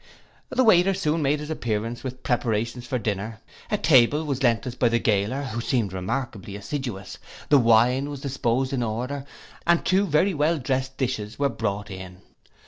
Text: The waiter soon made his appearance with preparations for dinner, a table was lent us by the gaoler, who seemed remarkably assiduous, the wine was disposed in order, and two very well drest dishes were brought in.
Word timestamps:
The 0.49 0.63
waiter 0.63 0.95
soon 0.95 1.21
made 1.21 1.39
his 1.41 1.51
appearance 1.51 2.03
with 2.03 2.23
preparations 2.23 2.87
for 2.87 2.97
dinner, 2.97 3.39
a 3.69 3.77
table 3.77 4.23
was 4.25 4.41
lent 4.41 4.65
us 4.65 4.73
by 4.73 4.89
the 4.89 4.97
gaoler, 4.97 5.43
who 5.43 5.61
seemed 5.61 5.93
remarkably 5.93 6.55
assiduous, 6.55 7.19
the 7.49 7.59
wine 7.59 8.09
was 8.09 8.21
disposed 8.21 8.73
in 8.73 8.81
order, 8.81 9.25
and 9.67 9.85
two 9.85 10.07
very 10.07 10.33
well 10.33 10.57
drest 10.57 10.97
dishes 10.97 11.37
were 11.37 11.49
brought 11.49 11.91
in. 11.91 12.17